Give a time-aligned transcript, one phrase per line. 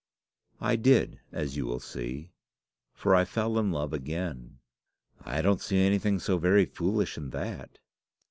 [0.59, 2.31] "I did, as you will see;
[2.91, 4.57] for I fell in love again."
[5.23, 7.77] "I don't see anything so very foolish in that."